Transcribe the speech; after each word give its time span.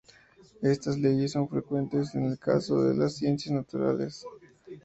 Estas 0.63 0.97
leyes 0.97 1.31
son 1.33 1.47
frecuentes 1.47 2.15
en 2.15 2.25
el 2.25 2.39
caso 2.39 2.81
de 2.85 2.95
las 2.95 3.13
ciencias 3.17 3.53
naturales. 3.53 4.25